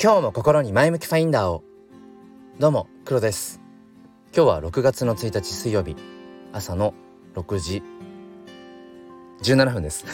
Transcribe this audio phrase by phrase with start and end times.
[0.00, 1.64] 今日も心に前向きファインダーを。
[2.60, 3.60] どうも黒です。
[4.32, 5.96] 今日は6月の1日水曜日。
[6.52, 6.94] 朝の
[7.34, 7.82] 6時。
[9.42, 10.04] 17分です。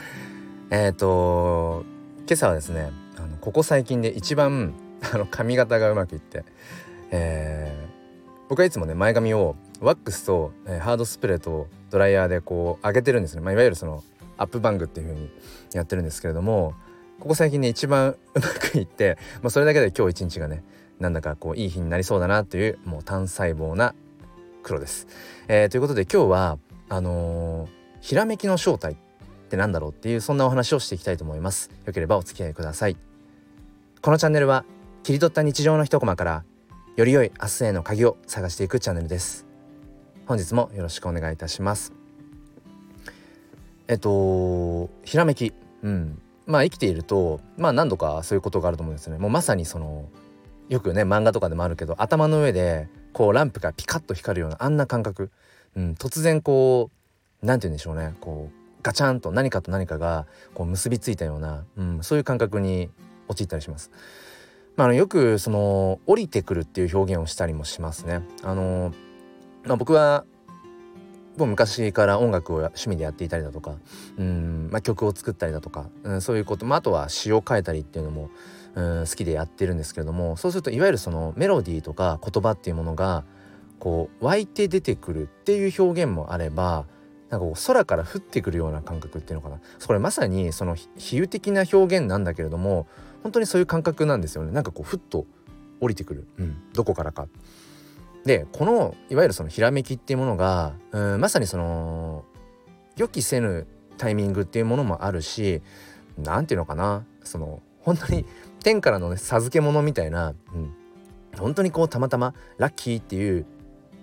[0.68, 1.86] えっと
[2.26, 4.74] 今朝はですねあのここ最近で一番
[5.10, 6.44] あの髪型がうまくいって、
[7.10, 14.04] えー、僕はいつもね前髪をワックスと、えー、ハードスプレーとドライヤーでこう上げてるんですね、まあ、いわゆるその
[14.36, 15.30] アップバングっていう風に
[15.72, 16.74] やってるんですけれども
[17.20, 20.62] ここ最近ね一番うまくいって、まあ、それだけで今日一日がね
[21.00, 23.94] なんだかこういい日になりそうだなというもう単細胞な
[24.62, 25.06] 黒です。
[25.48, 26.58] えー、ということで今日は
[26.88, 27.68] あのー、
[28.00, 28.96] ひらめきの正体っ
[29.48, 31.70] てなんだろうっていうそんなお話をしていきたいと思います。
[31.84, 32.96] よければお付き合いください。
[34.02, 34.64] このチャンネルは
[35.02, 36.44] 切り取った日常の一コマから
[36.96, 39.46] より良い明日への鍵を探していくチャンネルです。
[40.26, 41.92] 本日もよろしくお願いいたします。
[43.88, 50.08] えっとひらめき、うん、まあ生きているとまあ何度かそういうことがあると思うんですよねもうまさにその
[50.68, 55.30] よくね漫画とかでもあるけど頭の上でこうランプがピカッと光るようなあんな感覚、
[55.76, 56.90] うん、突然こ
[57.42, 62.88] う何て言うんでしょうねこうガチャンと何かと何かがこう結びついたような、うん、そういう感覚に
[63.28, 63.90] 陥ったりします。
[64.76, 68.22] まあ、あのよくその降りてくるっていう表現をしたりもしますね。
[68.42, 68.92] あの
[69.64, 70.24] まあ、僕は
[71.36, 73.74] もう昔から音楽を趣味でやっていたりだとか
[74.16, 78.30] うん、まあ、曲を作ったりだとか、うん、そういうこと、まあ、あとは詩を書いたりっていうのも、
[78.74, 83.24] うん、好きでやってるんですけれどもそうするといわゆるそのメロディーとか言葉っていうものが
[83.78, 86.86] こう湧いて出てくるっていう表現もあれば
[87.30, 89.60] なんかこう空から降ってくるような感覚っていうのかな。
[89.78, 92.86] それまさにその比喩的な表現なんだけれども
[93.22, 94.52] 本当にそういう感覚なんですよね。
[94.52, 95.26] なんかこうふっと
[95.80, 97.26] 降りてくる、うん、どこからか。
[98.26, 102.24] でこのいわゆるそのひらめきっていうものがうんまさにその
[102.96, 103.68] 予期せぬ
[103.98, 105.62] タイミングっていうものもあるし
[106.18, 108.24] 何て言うのかなその本当に
[108.64, 110.74] 天からのね授け物みたいな、うん、
[111.38, 113.46] 本当にこうたまたまラッキーっていう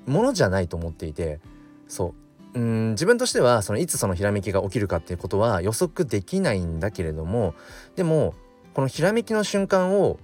[0.05, 1.41] ものじゃないと思っていて
[1.89, 2.15] そ
[2.55, 7.55] ううん自分としてはそのいつそのひらめきが起きるかっていうことは予測できないんだけれども
[7.97, 8.35] でも
[8.73, 10.17] このひらめきの瞬間を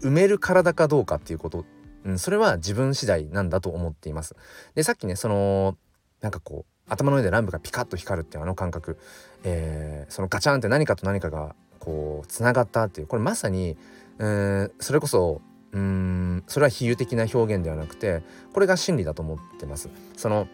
[0.00, 1.64] 埋める体かどうかっていうこと
[2.04, 4.36] うん、それは自分次第なんだと思っています。
[4.74, 5.76] でさっきねその
[6.20, 8.98] なんかこう頭の上でランプがピカッと光るっていうあの感覚、
[9.44, 13.76] えー、そのガチャンって何かと何かがこうつながったっていうこれまさに
[14.18, 15.40] うんそれこそ
[15.72, 18.22] うんそれは比喩的な表現ではなくて
[18.52, 19.90] これが真理だと思ってます。
[20.16, 20.48] その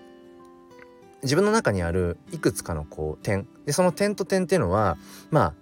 [1.22, 4.99] 自分の中にあるいくつかのこう点でその点と点っていうのは
[5.31, 5.54] まあ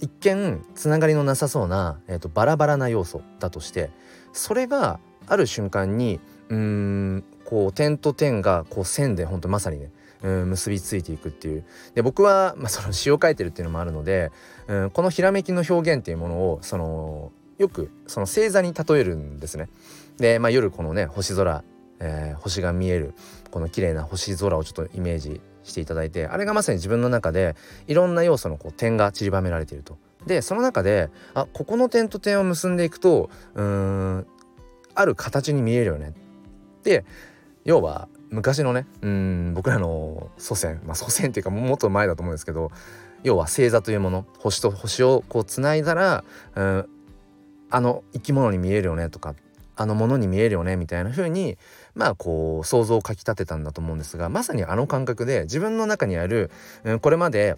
[0.00, 3.90] 一見つながりのなさそうな、えーとバラバラな要素だとして
[4.32, 9.90] それがある瞬間にうんこう点と点がこう線で本当まさにね
[10.22, 14.30] うん結びついていくっていうで僕は、まあ、その詩を書いてるっていうのもあるので
[14.68, 19.68] うんこのひらめきの表現っていうものをそのよくその星座に例えるんですね。
[20.18, 21.64] で、まあ、夜このね星空、
[22.00, 23.14] えー、星が見える
[23.50, 27.54] この綺麗な星空をちょっとイメージしていただいてあれがまさに自分の中で
[27.86, 29.96] いろんな要素のこう点が散りばめられていると。
[30.26, 34.26] でその中であここの点と点を結んでいくとうん
[34.94, 36.14] ある形に見えるよね。
[36.82, 37.04] で
[37.64, 42.70] 要は昔のねうん僕らの祖先まあ祖先っていうかもっと前だと思うんですけど
[43.22, 46.88] 要は星座というもの星と星をこうつないだらうん
[47.70, 49.34] あの生き物に見えるよねとか
[49.76, 51.56] あのものに見えるよねみたいな風に
[51.94, 56.50] まあこう想像をかきたてたんだと思うんですがまさにあの感覚で自分の中にある、
[56.84, 57.56] うん、これまで、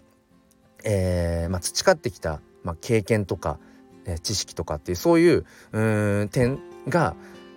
[0.84, 3.59] えーまあ、培ってきた、まあ、経験とか、
[4.06, 5.81] えー、知識とかっていうそういうう
[6.25, 7.16] ん点が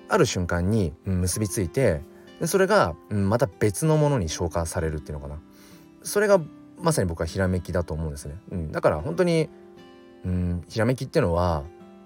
[0.09, 2.01] ある瞬間に結びついて
[2.45, 5.39] それがまた別のものに消化されるっていうのかな。
[6.03, 6.39] それが
[6.79, 9.49] まさに僕はひらめきだと思うんですね、うん、だから本当に、
[10.23, 11.63] うん、ひらめきっていうのは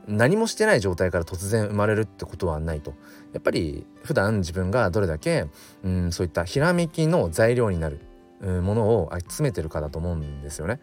[0.07, 2.93] 何もしてない状態から突然生まれるってことはないと。
[3.33, 5.47] やっぱり普段自分がどれだけ、
[5.83, 7.99] うん、そういったひらめきの材料になる、
[8.41, 10.79] ものを集めてるかだと思うんですよね、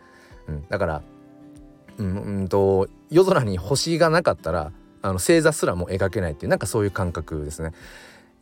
[0.47, 1.03] うん、だから、
[1.99, 4.73] うんと夜空に星がなかったら
[5.03, 7.73] あの星座すらも描けないっていうなんかそういう感覚ですね。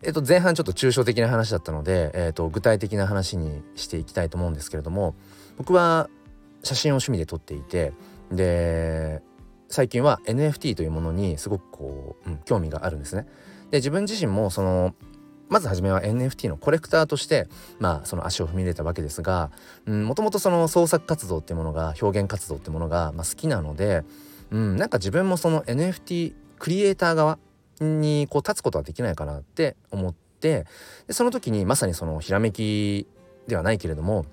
[0.02, 5.14] えっと、前半ちょっと抽象的な話だったので、えっと、具体的な話にしていきたいと思うんですけれども
[5.56, 6.10] 僕は
[6.62, 7.92] 写真を趣味で撮っていて
[8.30, 9.22] で
[9.68, 13.26] 最近は NFT というものにすごくこう、うん、興味があるんですね。
[13.70, 14.94] で自分自身もその
[15.48, 17.48] まず初めは NFT のコレクターとして
[17.78, 19.50] まあその足を踏み入れたわけですが
[19.86, 24.04] もともとその創作活動っていうものが表現活動っていうものが、まあ、好きなので、
[24.50, 27.38] うん、なんか自分もその NFT クリエイター側
[27.80, 30.66] にこう立つことはできないかなって思って
[31.06, 33.06] でその時にまさにそのひらめき
[33.46, 34.26] ではないけれども、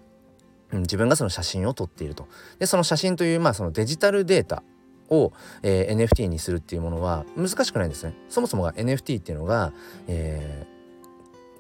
[0.72, 2.28] うん、自分がその写真を撮っていると
[2.60, 4.64] でその写真というまあそのデジタルデータ
[5.10, 8.16] を、えー、NFT にするっていうものは難しくないんですね。
[8.30, 9.74] そもそもが NFT っていうのが、
[10.08, 10.73] えー、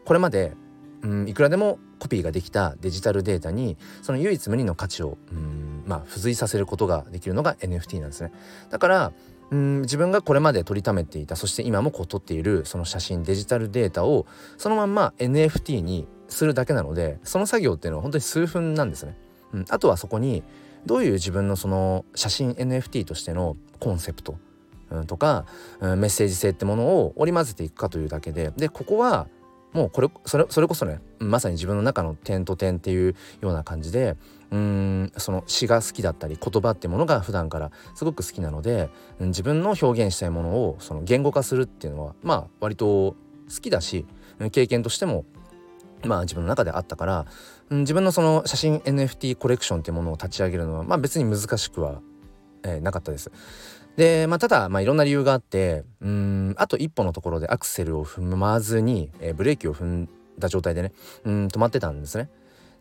[0.05, 0.53] これまで、
[1.01, 8.31] うん、いくらでもコピーができたデジタルデータにその唯一無二の価値を、うんまあ、付随させることができるのが NFT なんですね。
[8.69, 9.13] だから
[9.51, 14.25] うん自分がこれまで撮りためていたそして今もこう撮っているその写真デジタルデータを
[14.57, 19.15] そのまんま NFT にするだけなのでその作業っていうのは本当に数分なんですね。
[19.53, 20.43] うん、あとはそこに
[20.85, 24.37] どういう自分のその写真 NFT としてのコンセプト、
[24.89, 25.45] うん、とか、
[25.79, 29.27] うん、メッセージ性ってものを織り交ぜていくかというだけででここは
[29.73, 34.15] もうこれそれそれこそねまさに自分の中の点と点っていうような感じで
[34.51, 38.89] うんその詩が好きだったり言葉ってものが普段からすごく好きなので
[39.19, 43.15] 自分の表現したいものをその言語化するっていうのはまあ割と好
[43.61, 44.05] きだし
[44.51, 45.25] 経験としても
[46.05, 47.25] まあ自分の中であったから、
[47.69, 52.01] うん、自分のその写真 NFT コレクションっていうものを立ち上げるのはまあ別に難しくは、
[52.63, 53.31] えー、なかったです。
[53.95, 60.09] で、まあ、ただ、まあ、いろんな理由があってうんあと一歩のところでアクセルを踏まずに、えー、ブレーキを踏ん
[60.39, 60.91] だ状態でね
[61.23, 62.29] うん止まってたんですね。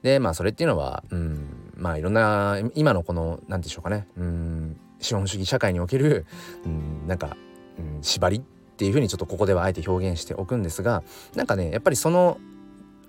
[0.03, 6.27] でまあそれっていうのはうんまあいろんな今のこの何でしょうかねうん資本主義社会における
[6.65, 7.37] うんなんか、
[7.79, 8.41] うん、縛りっ
[8.77, 11.03] ていうふうにちょっとここではあえて表現しておくんですが
[11.37, 12.39] なんかねやっぱりその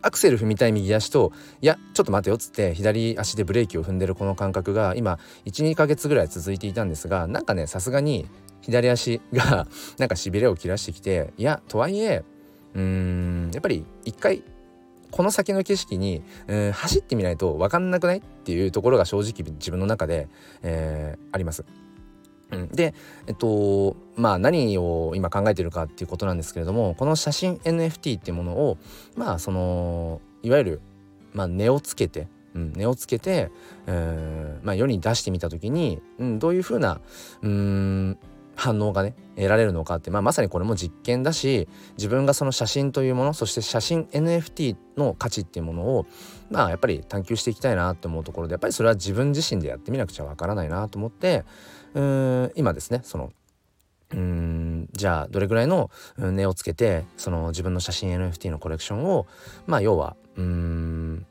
[0.03, 8.27] アクセル踏みたい右足といやちょっと待てよっつって左足でブレーキを踏んでるこの感覚が今12ヶ月ぐらい続いていたんですがなんかねさすがに
[8.61, 9.67] 左足が
[9.97, 12.23] なんかしびれを切らしてきていやとはいえ
[12.75, 14.43] うーんやっぱり一回
[15.11, 20.27] この先の景色に、うん、走ってみないと分かんなくないっていうところが正直自分の中で、
[20.63, 21.65] えー、あります。
[22.53, 22.93] うん、で
[23.27, 28.77] えっとまあ何を今考えてるかっていうことなんですけれどもこの写真 NFT っていうものを
[29.15, 30.81] まあそのいわゆる、
[31.33, 33.49] まあ、値をつけて、うん、値をつけて、
[33.87, 36.99] えーまあ、世に出してみた時に、うん、どういうふうな
[37.41, 38.17] うん
[38.55, 41.67] 反応がね得られるのかって、まあ、まさにこれも実験だし
[41.97, 46.05] 自分がその写真というものそして写真 NFT の価値っていうものを
[46.51, 51.45] まあやっぱり探求していきたいなって思うところでやっぱりそれは自分自身でやってみなくちゃわからないなと思って
[51.93, 53.31] うん今ですねその
[54.11, 59.25] うんじゃあどれぐらいの値をつけてその自分の写真 NFT のコレクションを
[59.65, 61.25] まあ要はうん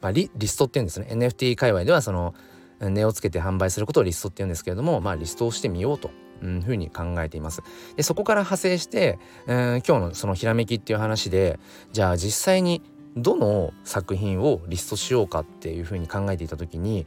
[0.00, 2.34] まあリリストっていうんですね NFT 界隈ではその
[2.80, 6.10] 値をつけて販売することをリストっていうんですけれどもまあリストをしてみようと
[6.42, 7.62] いうふうに考えています。
[7.96, 11.58] でそこから派生して、えー、今日のそのひらめきっていう話で
[11.92, 12.82] じゃあ実際に
[13.16, 17.06] どの作品をリストしようかっていうふうに考えていた時に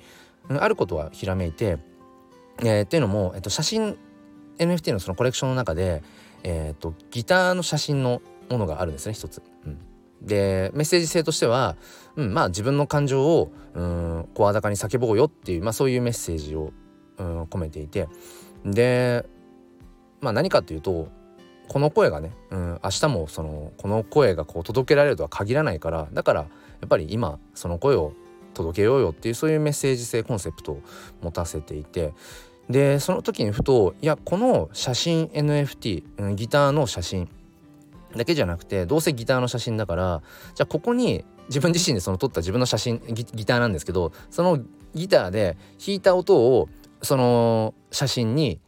[0.49, 1.77] あることはひらめいて
[2.59, 3.97] えー、っていうのも、えっと、写真
[4.57, 6.03] NFT のそのコレクションの中で、
[6.43, 9.41] えー、っとギターの写真のものがあるんですね一つ。
[9.65, 9.79] うん、
[10.21, 11.75] でメッセージ性としては、
[12.15, 13.51] うん、まあ自分の感情を
[14.33, 16.71] 声高に叫ぼうよっていう、まあ、そういうメッセージを
[17.17, 18.07] うん込めていて。
[18.65, 19.25] で、
[20.21, 21.09] まあ、何かっていうと
[21.67, 26.47] この声がね、うん、明日もそのこの声がこう届けられるとは限らないからだからや
[26.85, 28.13] っぱり今その声を
[28.53, 30.81] 届けようよっていうそういうメッセージ性コンセプトを
[31.21, 32.13] 持たせていて。
[32.69, 37.29] でその時にふといやこの写真 NFT、うん、ギターの写真
[38.15, 40.21] だけじゃなくてどうせギターの写真だから
[40.55, 44.59] じゃあここに自分自身でその撮った自分の写真ギターなんですけどその
[44.93, 46.67] ギターで弾いた音を
[47.01, 48.59] その写真に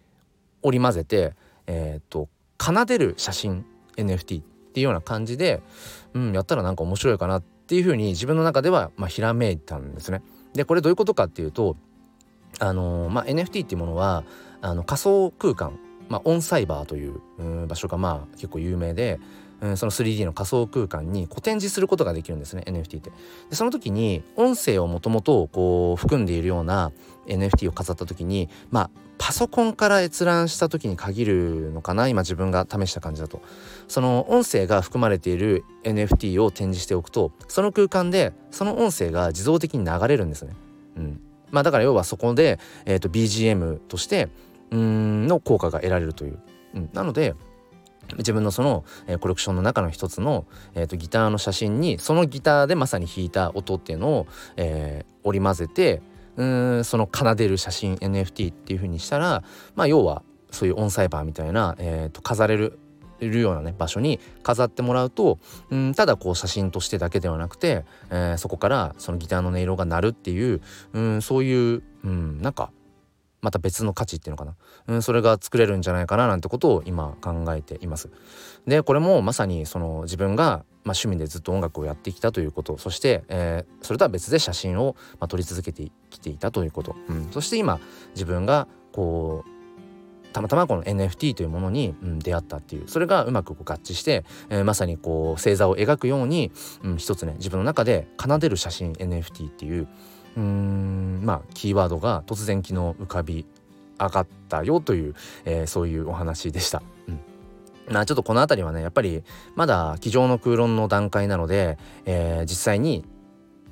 [0.62, 1.34] 織り交ぜて
[1.68, 2.30] えっ、と
[2.60, 3.66] 奏でる写真
[3.96, 5.62] NFT っていうような感じで、
[6.14, 10.22] うん、やったらなんか面白いかなっていうふうに自分の中ではまあひらめいたんですね。
[10.54, 11.78] でこれどういうことかっていうと
[12.60, 14.24] あのまあ、NFT っていうものは
[14.62, 17.22] あの仮想空間、まあ、オンサイバーという
[17.68, 19.20] 場所がまあ結構有名で、
[19.62, 23.12] うん、その 3D の仮想空間に展示することができるんですね NFT って。
[23.50, 26.92] でその時に音声をもともとこう含んでいるような
[27.28, 33.42] NFT を飾った時にまあパソコンから閲覧した時に限るのかな今自分が試した感じだと
[33.88, 40.54] その音声が含まれている NFT を展示しておくとその空間でその音声が自動的に流れるんですね。
[40.96, 44.30] うん、まあだから要はそこで、えーと、BGM として
[44.72, 46.40] うんの効果が得られるという。
[46.76, 47.36] うん、なので
[48.18, 56.02] 自分のその、えー、コレクションの中の一つの、えーと、ギターの写真にそのギターでまさに弾いた音っていうのを、えー、織り交ぜて
[56.36, 59.44] うんその奏でる写真 NFT っていう風にしたら
[59.76, 62.80] まあ要はそういうオンサイバーみたいな、えーと飾れる
[63.28, 70.62] るようなね場所に飾ってもらうとうんただこう写真としてだけではなくて、えー、そこからそのギターの音色が鳴るっていう
[70.94, 72.72] うんそういううんなんか
[73.42, 74.56] また別の価値っていうのかな、
[74.88, 78.10] うん、それが作れるんじゃないかななんてことを今考えています。
[78.68, 82.78] でこれもまさにその自分が、まあ、趣味でずっと音楽をやってきたということ。
[82.78, 87.80] そして、えー、それとは別で写真を、まあ、撮り続けてきていたということ、うん、そして今
[88.14, 89.59] 自分がこう
[90.34, 96.52] たまたまこの NFT というものに、うん、出会ったっていうそれがうまくこう合致して、えー、まさにこう星座を描くように、
[96.84, 99.88] うん、一つね自分の中で奏でる写真 NFT っていう
[100.38, 103.46] うんまあキーワードが突然昨日浮かび
[104.00, 106.82] 上がったよという、えー、そういうお話でした。
[107.08, 107.20] うん
[107.90, 109.24] まあちょっとこの辺りはねやっぱり
[109.56, 113.04] まだ机上の空論の段階なので、えー、実際に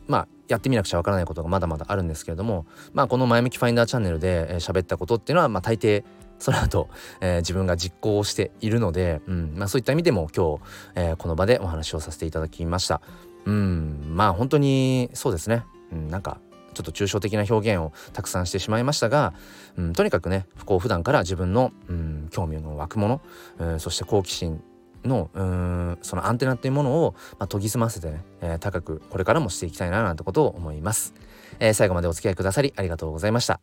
[0.07, 6.03] まあやってみなくちゃわからないことがまだまだあるんですけれどもまあこの前向きファインダーチャンネルで喋、ったことっていうのはまあ大抵
[6.39, 6.89] その後、
[7.22, 10.63] えー、自分が実行しているので、うんまあ、そういった意味でも今日、
[10.96, 13.01] えー、この場でお話をさせていただきました。
[13.46, 16.39] うんまあ本当にそうですね、うん、なんか
[16.74, 19.34] ちょっと抽象的な表現をたくさんしてしまいましたが、
[19.77, 23.22] うん、とにかくねこう普段から自分の、うん、興味の湧くもの、
[23.60, 24.62] うん、そして好奇心
[25.03, 31.13] のうんそのアンテナっていうものを、まあ、研ぎ澄ませてね、えー、高くこれからもしていきたいななんてことを思います、
[31.60, 33.60] えー、最後までお付き合いくださりありがとうございました。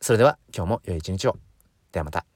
[0.00, 1.45] それでは今日も良い一日を。
[1.96, 2.35] ではまた。